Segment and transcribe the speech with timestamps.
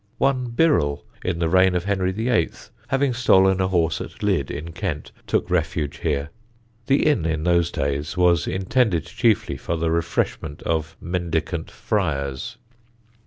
[0.17, 2.49] One Birrel, in the reign of Henry VIII.,
[2.87, 6.31] having stolen a horse at Lydd, in Kent, took refuge here.
[6.87, 12.57] The inn in those days was intended chiefly for the refreshment of mendicant friars.